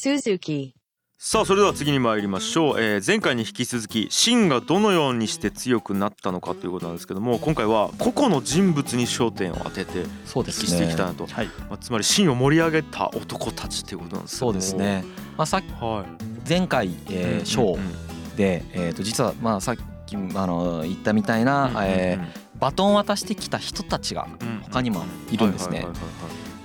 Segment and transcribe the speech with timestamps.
[0.00, 0.72] Suzuki
[1.18, 10.68] さあそれでは次に参りましょう、えー前回に引き続き秦がどのようにして強くなったのかということなんですけども今回は個々の人物に焦点を当てて、そうですね。
[10.68, 11.26] 引きしていきたいなと。
[11.26, 11.46] はい。
[11.46, 14.52] まあ、つまり秦を盛り上げた男たちっていうことなんですけども。
[14.52, 15.04] そうですね。
[15.36, 16.48] まあさっきはい。
[16.48, 25.86] 前回、えー、ショーで、えー、と実はまあさっきあの言ったみたいな、うんうんうんえーバトンを渡してきた人たちがうん他にもいるんですね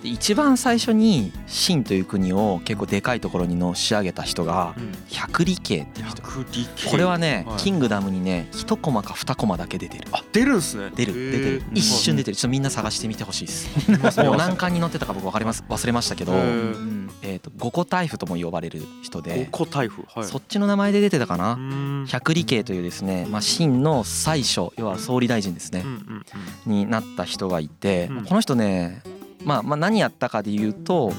[0.06, 4.92] 一番最初に秦という国を結構でかいところにのし上げた人がうん。
[5.10, 6.22] 百里慶っていう人。
[6.90, 7.58] これはね、はい。
[7.58, 10.08] キングダムにね一コマか二コマだけ出てる。
[10.12, 10.92] あ出るんですね。
[10.96, 11.64] 出る出てる。
[11.74, 12.38] 一瞬出てる。
[12.38, 13.92] ちょっとみんな探してみてほしいです。
[14.24, 16.34] もう何巻に載ってたか僕分かります忘れましたけど
[17.22, 19.48] えーと五個大夫とも呼ばれる人で。
[19.52, 20.24] 五個台風はい。
[20.26, 22.06] そっちの名前で出てたかな？
[22.08, 25.84] 百里慶というですね、まあ、秦の最初要は総理大臣ですね。
[26.66, 28.26] になった人がいて、うん。
[28.26, 29.02] この人ね、
[29.46, 31.14] まあ、まあ何やったかで言うと,、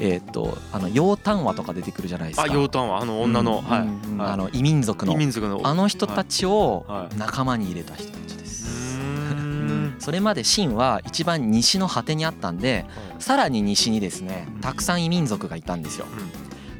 [0.00, 2.42] えー、とあの楊丹話とか出てくるじゃないですか。
[2.42, 4.30] あ楊丹はあの女の、うんはい、うんはい。
[4.32, 7.16] あの異民族の異民族のあの人たちをはい。
[7.16, 8.98] 仲間に入れた人たちです。
[9.00, 9.96] うーん。
[10.00, 12.86] それまで秦は一番西の果てにあったんで
[13.18, 16.06] さらに西にですねたくさん異民族がいたんですよ。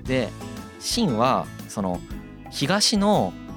[0.04, 0.30] で
[0.80, 2.00] 秦はその
[2.50, 3.47] 東のじ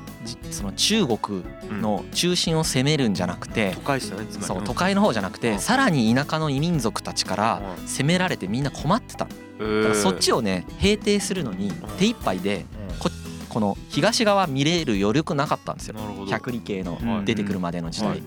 [0.52, 1.44] その中国
[1.82, 7.88] の中心を攻めるんじゃなくて都会ですよねそう都会の方じゃなくてさらに田舎の異民族たちからうん。
[7.88, 9.84] 攻められてみんな困ってただえー。
[9.84, 12.66] からそっちをね平定するのに手一杯で
[13.00, 13.10] こ
[13.50, 15.96] この東側見れる余力なかったんですよ。
[16.30, 17.26] 百里慶のはい。
[17.26, 18.24] 出てくるまでの時代、はい。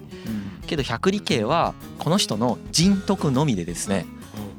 [0.67, 4.05] けど百里慶はこの人の人徳のみでですね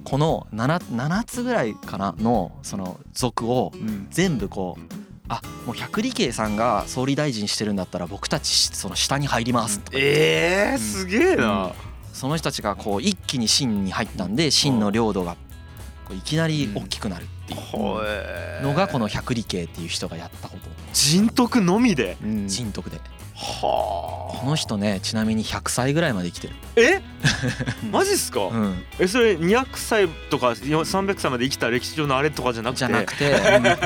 [0.04, 3.72] この 7, 7つぐらいかなのその族を
[4.12, 11.74] 全部こうあもう百里慶さんが総理大臣してるんだったら僕たちその下に入りますとかえー、すげえな、
[12.14, 15.36] その人たちがこう一気に秦に入ったんで秦の領土が
[16.06, 20.70] こういきなり大きくなるっていうのがこの百里慶っていう人がやったこと。
[20.94, 22.18] 人徳のみで。
[22.46, 23.00] 人徳で
[23.36, 27.02] はこの人ねちなみに100歳ぐらいまで生きてる、え？
[27.92, 32.80] マジっすか、うん、えそれ200歳とか300歳まで生きた歴史上のあれとかじゃなくて？
[32.80, 33.34] じゃなくて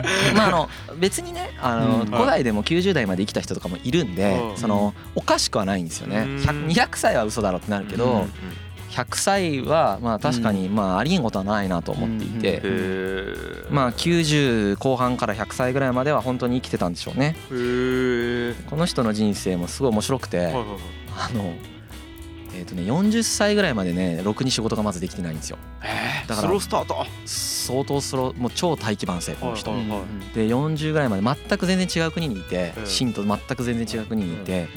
[0.36, 2.06] まああの別にねあの、うん。
[2.06, 4.58] 古代でも90代まで生きた人とかもいるんで、うん。
[4.58, 6.36] そのおかしくはないんですよね、うん。
[6.38, 8.32] 100 200歳は嘘だろってなるけど、うんうん
[9.00, 12.62] 100歳はまあ確かにまあありえんことはないなと思っていて、
[13.70, 17.36] まあ90後半から100歳ぐらいまでは本当に生きてたんでしょうね。
[18.70, 21.54] この人の人生もすごい面白くて、あの
[22.56, 25.58] えっ、とね40歳ぐらいまでねろくに仕事がまずできてないんですよ。
[25.82, 26.28] えー。
[26.28, 27.06] だからスロースタート。
[27.26, 29.98] 相当スローもう超大器晩成この人、はいはいは
[30.34, 30.36] い。
[30.36, 34.68] で40ぐらいまで全く全然違う国にいてうん秦と全く全然違う国にいて。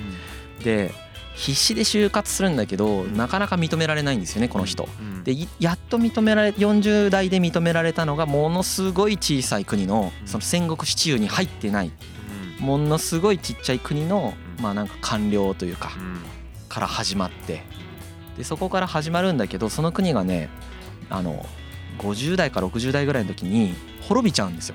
[0.62, 0.93] で
[1.34, 4.88] 必死で就活するんだけどなかなか認められないんですよねこの人。
[5.00, 11.92] うんでいやっと認められ40代で認められたのがものすごい小さい国のその戦国支中に入ってない。
[12.59, 14.62] ものすごいちっちゃい国のうん。
[14.62, 16.19] まあなんか官僚というかうん。
[16.69, 17.65] から始まって。
[18.37, 20.48] でそこから始まるんだけどその国がね
[21.10, 21.47] あの
[21.98, 24.75] 50代か60代ぐらいの時に滅びちゃうんですよ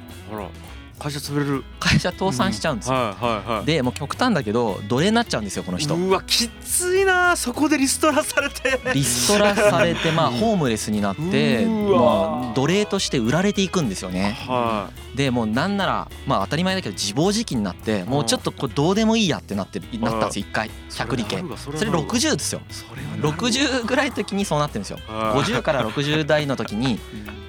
[1.00, 1.64] 会社潰れる。
[1.80, 3.66] 会社倒産しちゃうんですよ、はいはいはい。
[3.66, 5.96] でもう極端だけど奴隷になっちゃうんですよこの人。
[5.96, 8.80] うわきついなそこでリストラされて。
[8.94, 14.38] リストラされてまあホームレスになってまあ奴隷として売られていくんですよね。
[14.48, 20.68] はでもうなんならまあ当たり前だけど自暴自棄になってもうちょっとこれどうでもいいやってなってなったんですよ一回。
[20.68, 22.62] い百里慶それそれ60ですよ。
[22.70, 25.00] それはなるわ60ぐらいの時にそうなってるんですよ。
[25.08, 25.42] はい。
[25.44, 27.00] 50から60代の時に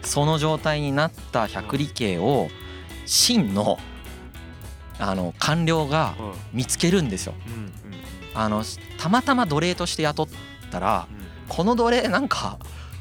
[0.03, 2.49] その状態になった百里慶を
[3.09, 3.79] 秦の
[5.01, 7.35] あの官僚がはい見つけるんですよ。
[8.35, 8.63] あの
[8.99, 10.29] たまたま奴隷として雇っ
[10.71, 11.07] たら
[11.49, 12.59] この奴隷なんか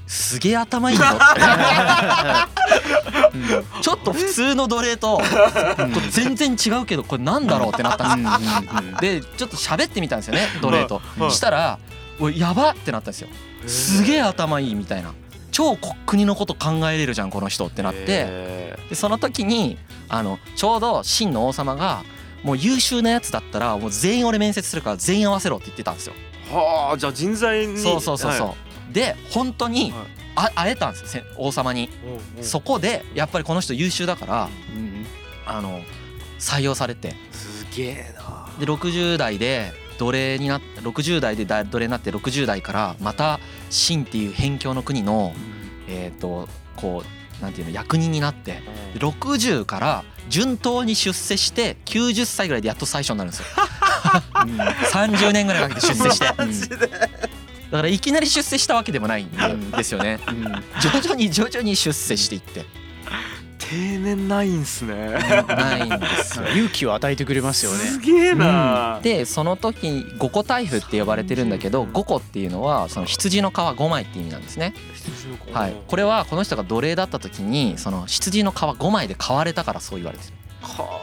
[0.07, 1.15] すげえ頭いいのって。
[3.81, 5.21] ちょっと普通の奴隷と
[6.09, 8.39] 全然違うけどこれなんだろうってなったんですよ。
[9.01, 11.01] でちょっと喋ってみたんですよね奴隷と。
[11.19, 11.79] はいしたら
[12.19, 13.27] 「おいやば!」ってなったんですよ。
[13.67, 15.13] すげえ頭いいみたいな
[15.57, 17.99] 超こ国のこと考えれるじゃんこの人ってなって。
[18.07, 22.03] へでその時にあのちょうど秦の王様が
[22.43, 26.13] もう優秀なやつだったらもう全員俺面接するから全員合わせろって言ってたんですよ。
[26.51, 27.79] ーはあじゃあ人材に。
[27.79, 28.55] そうそうそうそう、は
[28.91, 30.07] で本当にはい。
[30.35, 32.41] あ会えたんですよせ王様に、うんう。
[32.41, 34.49] んそこでやっぱりこの人優秀だから
[35.47, 35.81] あの
[36.37, 37.15] 採用されて。
[37.31, 38.47] すげえな。
[38.59, 43.39] で60代で奴隷になって60代でだ奴隷になって60代からまた
[43.69, 45.33] 秦っていう辺境の国の
[45.87, 47.03] えっ、とこ
[47.39, 48.61] うなんていうの役人になって
[48.93, 53.45] で60から順当に出世して90歳ぐらいでやっと最初になるんですよ。
[54.91, 56.77] 30年ぐらいかけて出世して。
[57.71, 60.19] だからいきなり出世したわけでもないんですよね。
[60.81, 62.65] 徐々に徐々に出世していって
[63.69, 65.17] 定年ないんすね。
[65.47, 66.47] ないんですよ。
[66.47, 67.77] 勇気を与えてくれますよね。
[67.77, 74.73] すげえな、でその時に五個台風って呼ばれてるんだけど五個っていうのはその羊の皮5枚って意味なんですね。
[74.93, 80.31] 羊の子はい、これはこの人が奴隷だった時にその羊の皮5枚で買われたからそう言われてる。
[80.31, 80.36] はあ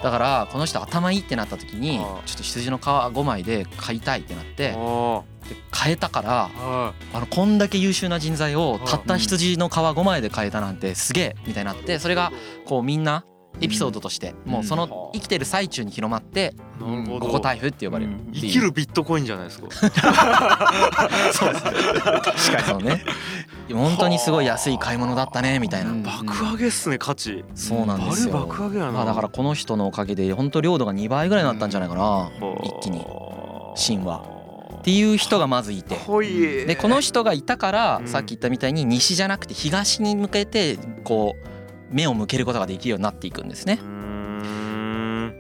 [0.03, 2.27] だからこの人頭いいってなった時にはあ。
[2.27, 12.33] ちょっと羊の皮5枚で買いたいってなってあで買えたからはあのこんだけ優秀な人材をたった羊の皮5枚で買えたなんてすげえみたいになってそれが
[12.67, 13.25] こうみんな
[13.61, 17.27] エピソードとしてもうその生きてる最中に広まっていなるほど。
[17.27, 18.13] 五個台風って呼ばれる。
[18.33, 19.69] 生きるビットコインじゃないですか。
[21.33, 21.73] そうですね。
[22.03, 23.05] 確かにそうね
[23.73, 25.91] 本当にすごい安い買い物だったねみたいな。
[25.91, 26.03] うん。
[26.03, 27.45] 爆上げっすね価値。
[27.55, 28.35] そうなんですよ。
[28.35, 32.31] 爆上げやなまあだからこの人のおかげで本当領土が2倍ぐらいになったんじゃないかな
[32.63, 33.05] 一気に。
[33.77, 34.35] 神話。
[34.81, 35.95] っていう人がまずいて。
[35.95, 36.29] ほい
[36.67, 38.09] でこの人がいたからうん。
[38.09, 41.35] さっき言ったみたいに西じゃなくて東に向けてこ
[41.91, 43.79] う目を向けることができるようになっていくんですね。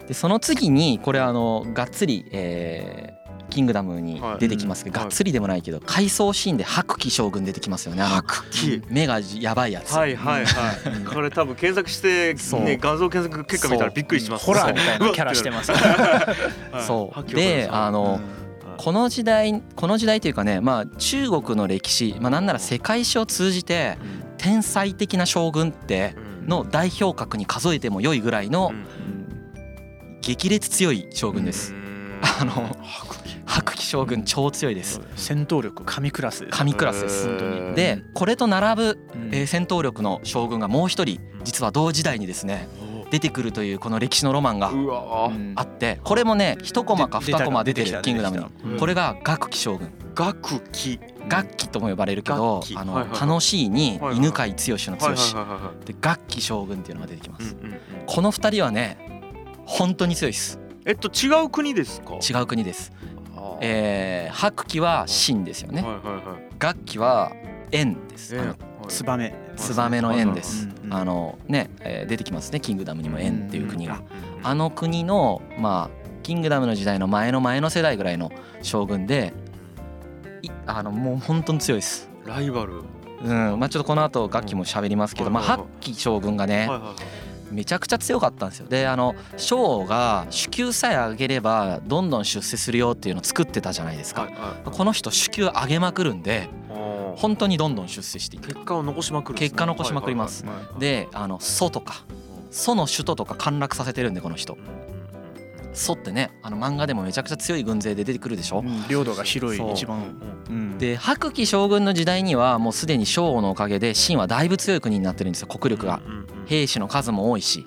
[0.07, 5.09] でその次にこれあのがっつりえーキングダムに出てきますけどはい。
[5.09, 8.03] がっつりでもないけど回想シーンで白騎将軍出てきますよね。
[8.03, 8.83] 白騎。
[8.89, 9.93] 目がやばいやつ。
[9.93, 11.05] はいはいはい。
[11.05, 12.61] これ多分検索してそう。
[12.63, 14.45] ね画像検索結果見たらびっくりします。
[14.45, 15.73] ホラーみたいなキャラしてます。
[15.73, 15.79] ね
[16.87, 17.25] そう。
[17.35, 18.21] であの
[18.77, 23.99] この時代この時代というかねまあ中国の歴史まあなんなら世界史を通じて
[24.37, 26.17] 天才的な将軍って
[26.47, 28.73] の代表格に数えても良いぐらいの
[30.21, 31.75] 激烈強い将軍です。
[32.41, 32.77] あの
[33.47, 35.01] 白騎将軍超強いです。
[35.17, 37.29] 戦闘力神クラス神クラスです。
[37.29, 37.75] 本当に。
[37.75, 39.29] でこれと並ぶ、うん。
[39.35, 42.69] えー戦闘力の将軍がもう一人実は同時代にですね
[43.11, 44.73] 出てくるというこの歴史のロマンが
[45.57, 48.79] あってこれもね一コマかで二コマ出てるキングダムに。
[48.79, 49.93] これが楽騎将軍。
[50.15, 50.99] 学騎。
[51.29, 57.57] 楽器とも呼ばれるけどあの楽しいに犬飼剛のはい剛で楽器将軍っていうのが出てきます。
[58.07, 59.23] この二人はね
[59.65, 60.59] 本当に強いです。
[60.85, 62.17] えっと違う国ですか？
[62.17, 62.93] 違う国です
[63.61, 65.83] えー白騎は秦ですよね。
[65.83, 66.25] はいはいはい。
[66.59, 67.33] 楽器は
[67.71, 68.37] 燕です。
[68.37, 68.55] えあの
[68.89, 70.69] ツバメツバメの燕です。
[70.91, 72.61] あのねえー出てきますね。
[72.61, 73.95] キングダムにも燕っていう国が。
[73.95, 74.55] うんあ。
[74.55, 78.31] の国のまあキングダムの時代の前の前の世代ぐらいの
[78.63, 79.33] 将軍で
[80.43, 82.09] いあのもう本当に強いです。
[82.25, 82.83] ライバル。
[83.23, 83.59] うん。
[83.59, 86.95] まあちょっとこの後楽器も喋りますけどまあ白騎将軍がねはいはいはい
[87.51, 88.67] めちゃくちゃ強かったんですよ。
[88.69, 94.23] であの将が手給さえ上げればどんどん出世するよっていうのを作ってたじゃないですか。
[94.23, 94.71] はいはい。
[94.71, 96.49] この人手給上げまくるんで
[97.17, 98.49] 本当にどんどん出世していく。
[98.49, 99.41] 結果を残しまくるね。
[99.41, 100.45] 結果残しまくります。
[100.79, 102.05] であの蘇とか
[102.51, 104.57] 蘇の首都とか陥落させてるんでこの人
[105.75, 108.61] うんうんうん蘇ってねあの漫画でもめちゃくちゃ強い軍勢で出てくるでしょ？
[108.61, 110.21] うん領土が広い一番。
[110.49, 110.79] うん。
[110.79, 116.01] で白騎将軍の時代にはもうすでに将のおかげで秦はだいぶ強い国になってるんですよ国力が。
[116.47, 117.67] 兵士の数も多いし、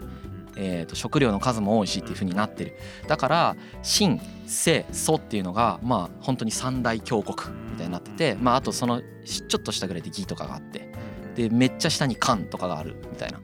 [0.55, 2.77] えー、と食料の数も多いしっていう風になってる。
[3.07, 7.35] だから秦西蘇っていうのがまあ本当に三大強国
[7.71, 10.87] みたいになっててまああとそのちょっとしたぐらいで義とかがあって。
[11.35, 13.39] でめっちゃ下に漢とかがあるみたいな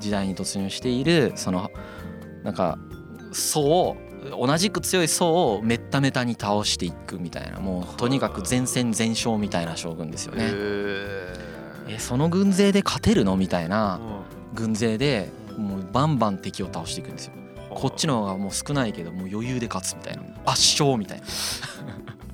[0.00, 1.70] 時代に突入しているその
[2.42, 2.76] なんか
[3.32, 3.96] 宋を
[4.38, 10.44] 同じく強い宋をめっためたに倒していくみたいなもうとにかく全戦全勝みたいな将軍ですよへね。
[10.44, 14.20] ーえその軍勢で勝てるのみたいなうん
[14.54, 17.32] 軍勢でもうバンバン敵を倒していくんですよ。
[17.70, 21.24] こっちの方がもう少ないけどもう余裕で勝つみたいな圧勝みたいな。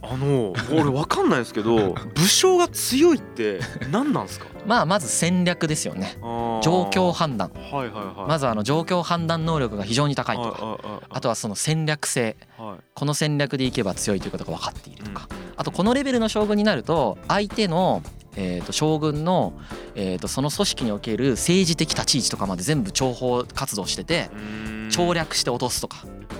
[0.08, 3.60] あの俺わかんないですけど 武将が強いって
[3.90, 4.46] 何なんですか？
[4.66, 6.16] まあまず戦略ですよね。
[6.22, 7.50] 状状況判断。
[7.54, 8.28] はいはいはい。
[8.28, 10.78] まずあの状況判断能力が非常に高いとか。
[11.08, 12.36] あとはその戦略性。
[12.58, 12.84] はい。
[12.94, 15.36] この戦略でいけば強いということが分かっているとか、うん。
[15.56, 18.02] あとこのレベルの将軍になると相手の、
[18.34, 19.52] えー、と将軍の、
[19.94, 24.30] えー、とその組織における政治的立ち位置とかまで全部諜報活動してて
[24.90, 25.98] 調略して落とすとか。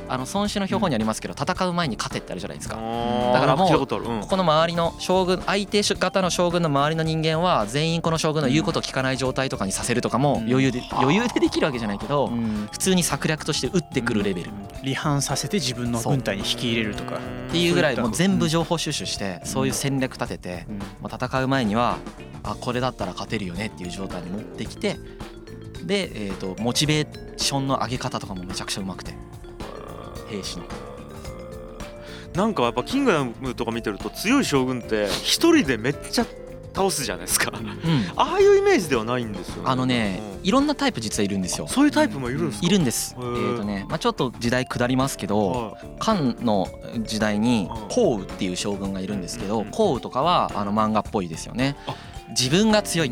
[0.08, 2.76] あの孫子の標本にありますけど戦う前に勝てってあるじゃないですか。
[2.76, 12.68] だだからもうこここの周りの将軍相手方の将軍の周りの人間は全員この将軍の言うことを聞かない状態とかにさせるとかも余裕で余裕でできるわけじゃないけどうん。
[12.70, 14.50] 普通に策略として打ってくるレベル。
[14.84, 17.16] 離反させて自分の軍隊に引き入れるとか。
[17.16, 19.40] っていうぐらいもう全部情報収集してん。
[19.44, 20.66] そういう戦略立てて
[21.02, 21.98] 戦う前には
[22.44, 24.96] あこれだったら勝てるよねっていう状態に持ってきて
[25.86, 29.14] で、えー、とモチベーションの上げ方とかもめちゃくちゃうまくて。
[30.28, 30.64] 兵士の。
[32.34, 36.26] なんかやっぱキングダムとか見てると強い将軍って一人でめっちゃ
[36.74, 37.50] 倒すじゃないですか。
[37.56, 37.70] うん。
[38.16, 40.46] ああいうイメージではないんですよねあのねうん。
[40.46, 41.66] いろんなタイプ実はいるんですよ。
[41.68, 42.66] そういうタイプもいるんですか？
[42.66, 43.16] いるんです。
[43.18, 43.54] えへー。
[43.54, 45.86] っ、とね、まあ、ちょっと時代下りますけどはい。
[45.98, 46.68] 漢の
[47.04, 47.88] 時代にうん。
[47.88, 51.76] 項羽っていう将軍がいるんですけどうん項羽とかはあの漫画っぽいですよね
[52.38, 53.10] 自分が強い。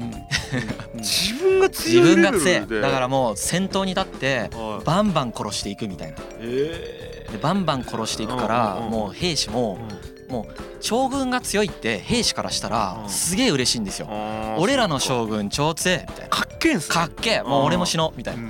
[0.94, 2.82] 自分が自強いレベル分が強でい。
[2.82, 4.84] だからもう先頭に立ってはい。
[4.84, 6.16] バンバン殺していくみたいな。
[6.40, 7.26] え。
[7.32, 13.08] でバンバン殺していくからもう兵士もーもう将軍が強いって兵士からしたらうん。
[13.08, 14.08] すげえ嬉しいんですよ。
[14.58, 16.28] 俺らの将軍超強いみたいな。
[16.28, 16.94] かっけえんすね。
[16.94, 17.42] かっけえ。
[17.42, 18.42] もう俺も死のうみたいな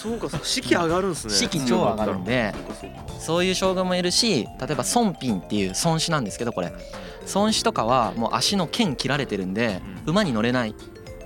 [0.00, 0.46] そうかそうか。
[0.46, 1.32] 士気上がるんすね。
[1.34, 2.54] 士気超上がるんで
[3.18, 6.72] そういう将軍もいるし例えば孫品っていう孫子なんですけどこれ。
[7.34, 10.10] 孫子とかはもう足の剣切られてるんでうん。
[10.10, 10.74] 馬に乗れない。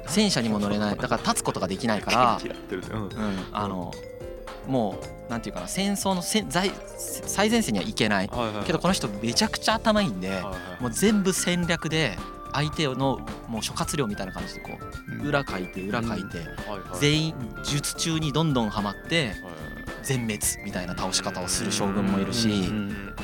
[0.06, 0.96] 戦車にも乗れない。
[0.96, 2.38] だから立つことができないから
[3.52, 3.92] あの
[4.66, 8.30] もうなんていうかな戦争のせん最最前線には行けない。
[8.66, 10.42] けどこの人めちゃくちゃ頭いいんで
[10.80, 12.18] もう全部戦略で
[12.54, 13.18] 相手の
[13.48, 14.78] もう諸葛亮みたいな感じでこ
[15.22, 16.38] う裏書いて裏書いて
[17.00, 17.34] 全員
[17.64, 19.32] 術中にどんどんはまって
[20.04, 23.14] 全滅みたいな倒し方をする将軍もいるしうんうんうんうん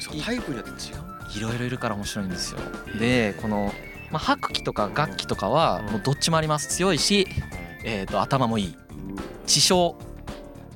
[0.00, 0.20] そう。
[0.20, 1.04] タイプによって違う
[1.36, 2.60] いろいろいるから面白いんですよ。
[2.98, 3.72] でこの、
[4.10, 6.68] まあ、白騎とか楽器とかはもうどっちもあります。
[6.68, 7.26] 強いし、
[7.84, 8.76] えー、と頭もいい。
[9.46, 9.96] 知将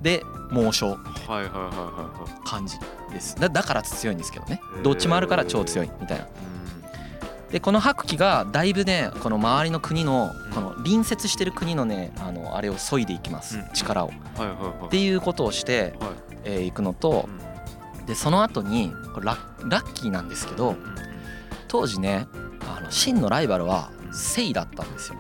[0.03, 0.91] で猛将。
[0.91, 2.49] はいはいはいはいはい。
[2.49, 2.77] 感じ
[3.13, 3.37] です。
[3.37, 4.61] だだから強いんですけどね。
[4.83, 6.27] どっちもあるから超強いみたいな。
[7.51, 13.59] でこの白騎がだいぶねこの周りの国のこの隣接してる国のねあのあれを削いでいきます。
[13.59, 14.11] うん力を。
[14.87, 16.11] っていうことをしてはい。
[16.45, 17.29] えーいくのと
[18.07, 20.77] でその後にラッラッキーなんですけど
[21.69, 22.27] 当時ね
[22.77, 25.19] あの真のライバルはセイだったんですよ。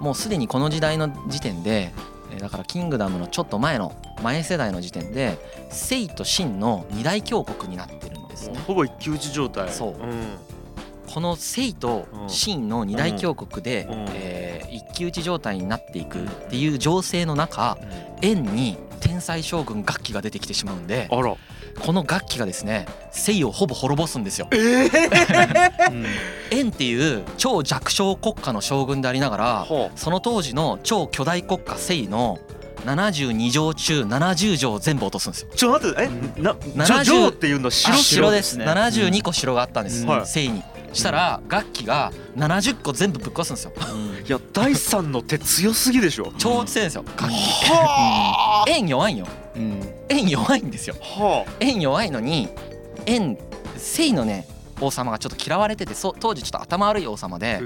[0.00, 1.92] もうすでにこの時代の時点で
[2.32, 5.38] えーだからキングダムのちょっと前の前世代の時点で
[5.70, 8.58] セイとシンの二大強国になってるんですね。
[8.66, 9.68] ほぼ一騎打ち状態。
[9.70, 10.36] そうん
[11.06, 14.04] このセイとシンの二大強国で、うん。
[14.14, 14.44] えー
[14.74, 17.78] 一騎打ち状態になっていくっていう情勢の中
[18.22, 21.36] 円に天才将軍楽器が出てきてしまうんであら。
[21.80, 24.46] この楽器がですねセイをほぼ滅ぼすんですよ。
[24.52, 24.90] ええ
[26.56, 32.38] 円っていう超弱小国家の将軍でありながらはその当時の超巨大国家セイの
[32.84, 35.48] 72条中70条を全部落とすんですよ。
[35.54, 38.56] ちょっと待ってえな70ジョジョっていうのは白です。
[38.56, 38.66] ね。
[38.66, 40.08] 72個城があったんです、うん。
[40.08, 40.48] はい。
[40.48, 40.62] に。
[40.94, 43.72] したら楽器が70個全部ぶっ壊すんですよ。
[44.26, 47.32] いや第三の手強すぎでしょ超強いんですよ楽器。
[47.70, 49.26] は円弱いんよ。
[49.56, 50.96] うん円弱いんですよ。
[51.00, 52.48] あは円弱いのに
[53.06, 53.36] 円
[53.76, 54.46] セイのね
[54.80, 57.60] 王様がちょっと嫌われててそう当時ちょっと頭悪い王様あで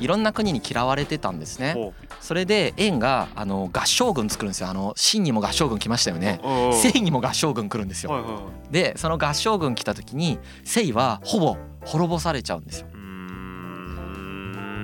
[0.00, 1.74] いろんな国に嫌われてたんですね。
[1.74, 4.68] ほそれで円があの合将軍作るんですよ。
[4.68, 6.40] あの秦にも合将軍来ましたよね。
[6.70, 8.50] うセイにも合将軍来るんですよ。
[8.70, 12.88] でその合将軍来た時にセイはほぼ滅ぼされちゃうんですよ。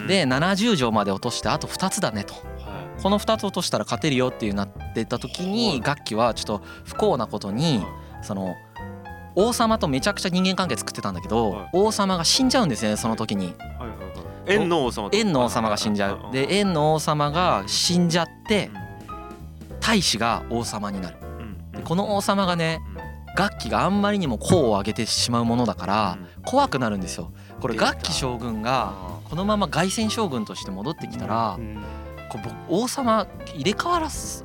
[0.07, 2.35] で70条まで落としてあと2つだねと。
[2.35, 2.41] は
[3.03, 5.53] この2つ落としたら勝てるよっていうなってた時はい。
[5.53, 7.85] に楽器はちょっと不幸なことに
[8.23, 8.55] その
[9.35, 11.71] 王様とめちゃくちゃ人間関係作ってたんだけど、はい。
[11.73, 13.55] 王様が死んじゃうんですよねその時に。
[14.47, 16.33] 円の王様と円の王様が死んじゃう。
[16.33, 18.71] で円の王様が死んじゃって
[19.81, 21.17] 大使が王様になる。
[21.73, 22.81] でこの王様がね
[23.37, 27.33] 楽器があんまりにも功を上げてしまうものだから怖くなるんですよ。
[27.61, 28.93] これ楽器将軍が
[29.29, 31.59] このまま凱旋将軍として戻ってきたら
[32.29, 34.45] こう僕王様入れ替わらせ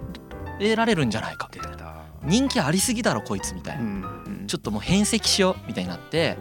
[0.75, 1.49] られるんじゃないか。
[1.53, 4.09] みたいな人気ありすぎだろこいつみたいな。
[4.47, 6.35] ちょっともう変席しようみたいになって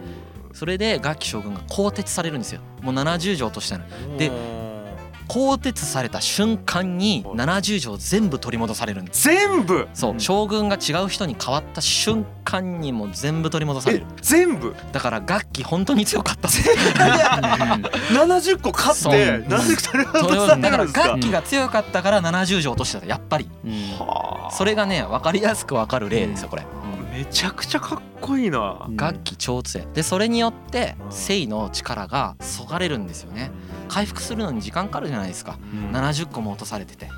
[0.55, 2.63] それで楽器将軍が更迭されるんですよ。
[2.81, 3.85] もう70条としたの。
[4.17, 4.33] で
[5.29, 9.29] 更迭された瞬間にはい70条全部取り戻されるんです。
[9.29, 9.89] 全部？
[9.95, 10.21] そううん。
[10.21, 14.75] 将軍が違う人に変わった瞬間にもう全部取り戻されえる全部？
[14.93, 16.49] だから楽器本当に強かった。
[16.49, 21.09] 70個勝って70個取り戻されるんですか？
[21.09, 23.07] 楽器が強かったから70条落としてた。
[23.07, 23.49] やっぱり。
[23.99, 24.51] はあ。
[24.51, 26.63] それがね分かりやすく分かる例ですよこれ
[27.19, 28.89] めちゃくちゃかっこいいな。
[28.97, 29.87] 楽器超強い。
[29.93, 31.13] でそれによってうん。
[31.13, 33.51] 性の力がそがれるんですよね。
[33.89, 35.59] 回復するのに時間かかるじゃないですか。
[35.93, 37.09] 70個も落とされてて。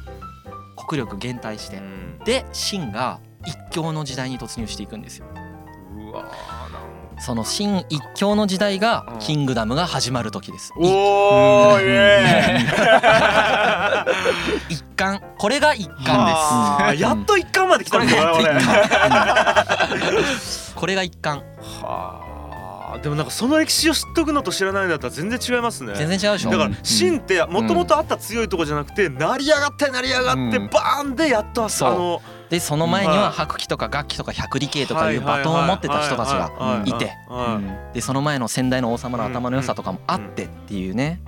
[0.88, 1.76] 国力減退して。
[1.76, 2.19] うん。
[2.25, 5.26] で秦が一強の時代に突入していくんですよ。
[5.95, 6.25] うわ
[7.21, 9.19] その秦一強の時代がうん。
[9.19, 10.73] キングダムが始まる時です。
[10.77, 14.73] おーイエーイ。
[14.75, 15.23] 一巻。
[15.39, 18.07] これが一巻はあですやっと一巻まで来たん。
[18.07, 18.55] だよ俺
[20.75, 21.39] これが一巻。
[21.83, 22.99] はあ。
[23.03, 25.93] でもなんかその歴史を知っとくのと知らないのだったら全然違いますね。
[25.95, 26.50] 全然違うでしょ。
[26.50, 26.75] だからうん。
[26.83, 30.69] 秦ってもともとあった強いとこじゃなくて成り上がって成り上がってうん。
[30.69, 31.93] バーンでやっとあそう。
[31.93, 33.33] のでその前にははい。
[33.33, 37.16] 白騎とか楽器とか百里慶とかいうバトンを持ってた人たちがいて。
[37.28, 37.61] は
[37.92, 37.95] い。
[37.95, 41.23] でその前の先代の王様の頭の良さとかもあってっていうね。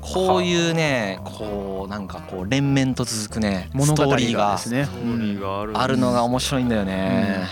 [0.00, 7.44] こういうねこうなんかこう連綿と続くねス物語トーリーがあるのが面白いんだよね。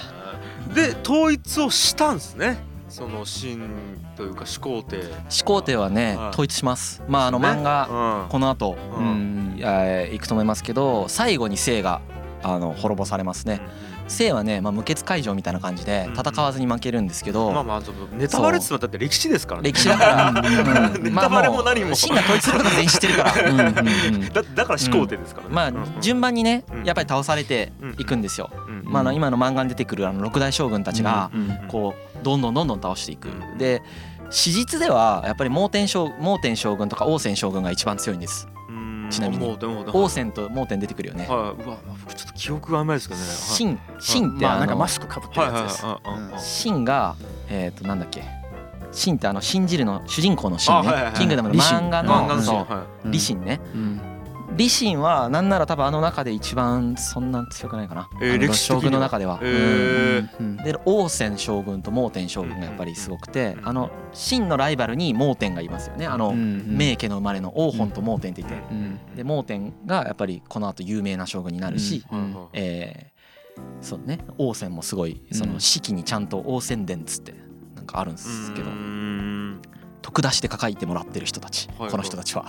[0.74, 2.58] で統一をしたんですね。
[2.88, 3.60] その秦
[4.16, 5.02] というか始皇帝。
[5.28, 6.28] 始皇帝はねはい。
[6.30, 7.02] 統一します。
[7.06, 7.48] まああのね。
[7.48, 8.28] 漫画うん。
[8.28, 9.60] この後ううん。
[10.12, 12.00] いくと思いますけど最後に姓が
[12.54, 13.60] あの滅ぼされますね。
[14.08, 17.82] 姓はね、まあ、無血開城みたいな感じで戦わずに負けるんですけど、まあまあ
[18.16, 19.70] ネタバレっつうのはだって歴史ですからね。
[19.70, 21.02] 歴史だから、うん。
[21.04, 21.90] ネタバレも何も。
[21.90, 24.32] 秦が統一することは全員知ってるから、 うんうんうん。
[24.32, 25.54] だだから始皇帝ですからね。
[25.54, 26.84] まあ順番にねうん。
[26.84, 28.50] やっぱり倒されていくんですよ。
[28.68, 33.28] うんまあ今の漫画に出てくるあの六大将軍たちがうんこうどんどんどんどん倒していく。
[33.28, 33.58] うん。
[33.58, 33.82] で
[34.30, 38.48] 史実ではやっぱり蒙天将蒙天将軍とか王翦将軍が一番強いんです。
[39.08, 39.10] うん。
[39.10, 39.46] ちなみに。
[39.46, 41.26] もうでも王翦と蒙天出てくるよね。
[41.28, 41.62] はい。
[41.62, 43.26] うわ僕ちょっと記憶が曖昧ですけどね。
[43.26, 45.84] 秦秦ってまああのなんかマスクかぶってるやつです。
[45.86, 46.22] はいはいはい。
[46.22, 47.16] はいうん秦が
[47.48, 48.22] えっとなんだっけ。
[48.92, 52.58] 秦ってあの信じるの主人公の秦あはいはいはいねキングダムの漫画ののそうシーン。
[52.58, 53.60] はうん李信ね
[54.58, 60.28] うん李信はなんなら多分あの中で一番そんな強くないかな、えー将軍の中では、いえー。
[60.40, 66.06] うんで王翦将軍と蒙天将軍がやっぱりすごくてうんあの秦のライバルに蒙天がいますよね。
[66.06, 68.54] あのうん名家の生まれの王本と蒙天っていて。
[68.70, 73.18] うんで蒙天がやっぱりこの後有名な将軍になるし、うんえー
[73.80, 74.18] そうね。
[74.38, 77.34] 王翦もすごいその式にちゃんと王翦伝っつって
[77.74, 78.70] なんかあるんですけど
[80.08, 82.44] うーん徳出しで書いてもらってる人たちこの人たちは、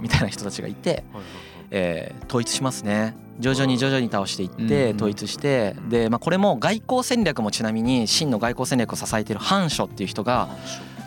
[0.00, 1.24] みたいな人たちがいて、はいはい
[1.70, 3.16] えー統一しますね。
[3.38, 10.48] 徐々に徐々に倒していってうん統一してで、まあ、これも外交戦略もちなみに秦の外交戦略を支えている範書っていう人が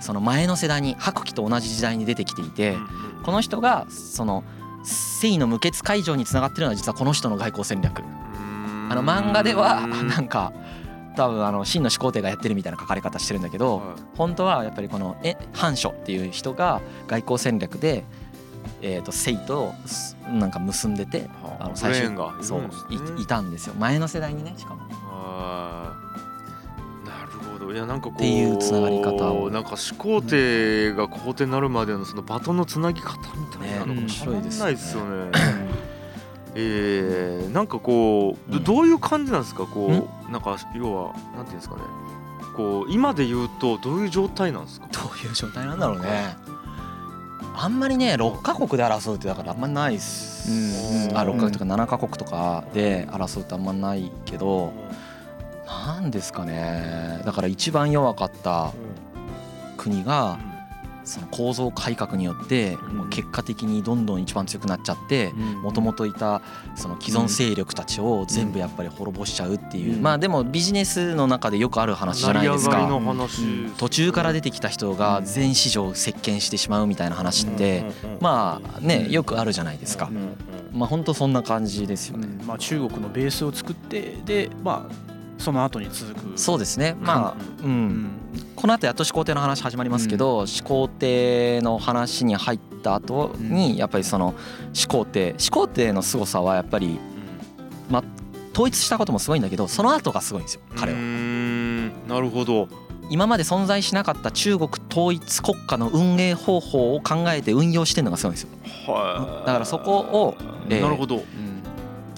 [0.01, 2.77] その前の世代に白起と同じ時代に出てきていて
[3.23, 4.43] この人がその
[4.83, 8.03] 隋の無血開城につながってるのは実はこの人の外交戦略。
[8.91, 10.51] あの漫画ではなんか
[11.15, 13.81] 多分あの秦の始皇帝がやってるみたいな書かれ方してるんだけど
[14.15, 18.03] 本当はやっぱりこのえ範書っていう人が外交戦略で
[18.81, 23.75] えーと隋とすなんか結んでてあの最初がそういいいたんですよ。
[23.77, 24.89] 前の世代にねしかも。
[27.05, 27.73] なるほど。
[27.73, 29.49] いやなんかこうっていうつながり方を。
[29.49, 35.31] なんか始皇帝が皇帝になるまでのそのバトンのつなぎ方みたいなのねが面白いですよね。
[36.61, 38.63] えー、なんかこうどうん。
[38.63, 39.65] どういう感じなんですか？
[39.65, 41.81] こうなんか要はなんていうんですかね。
[42.57, 44.87] こう今で言うとどういう状態なんですか？
[44.93, 46.35] どういう状態なんだろうね。
[47.61, 50.49] あんまりね6カ国で争うってだからあんまりないっす、
[51.09, 54.71] うんあ6カ国とか7カ国とかで争うってあんまないけど
[55.67, 57.21] なんですかね。
[57.25, 58.71] だから一番弱かった
[59.77, 60.37] 国が
[61.09, 62.77] その構造改革によって
[63.09, 66.43] 結果的にどんどん一番強くなっちゃってもともといた
[66.75, 70.03] その既存勢力たちを全部やっぱり滅ぼしちゃうっていう、うん。
[70.03, 72.87] まあでもビジネスの中でよくある話じゃないですか。
[73.77, 77.85] 途中から出てきた人が全市場を席巻してしまうみたいな話って
[78.19, 80.11] まあねよくあるじゃないですか。
[80.71, 82.27] まあ本当そんな感じですよね。
[82.45, 86.37] まあ中国のベースを作ってでまあその後に続く。
[86.37, 86.95] そうですね。
[87.01, 87.87] まあううん。
[87.87, 88.09] ん
[88.55, 94.35] この後やっと始皇帝の話始まりますけど、始皇帝の話に入った後にやっぱりその
[94.73, 95.33] 始皇帝。
[95.37, 96.99] 始皇帝の凄さはやっぱり
[98.53, 100.97] 統一したこともすごいんだけどその後がすごいんですよ彼は。
[100.99, 102.67] んなるほど。
[103.09, 108.49] 今まで存在しなかった中国統一国家の運営方法を考えて運用してるのがすごいんですよ。
[108.93, 110.35] はいだからそこを
[110.69, 111.23] えーなるほど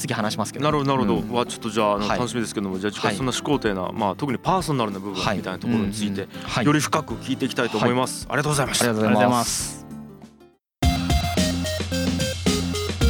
[0.02, 0.66] 次話しますけど。
[0.66, 1.32] なるほどなるほど、うん。
[1.32, 3.16] わちょっとじゃあ楽しみですけども、じゃあはい。
[3.16, 6.66] そんな始皇帝な、まあ、特にパーソナルな部分みたはいいなところについて、はい。
[6.66, 9.86] より深く聞いていきたいと思います、ありがとうございましたありがとうございます。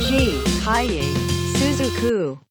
[0.09, 0.43] G.
[0.63, 1.01] Kaye
[1.55, 2.50] Suzuku.